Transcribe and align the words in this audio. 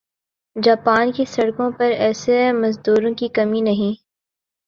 Japan 0.55 1.11
کی 1.11 1.25
سڑکوں 1.25 1.69
پر 1.71 1.91
ایسے 1.97 2.51
مزدوروں 2.53 3.13
کی 3.15 3.27
کمی 3.35 3.61
نہیں 3.61 3.93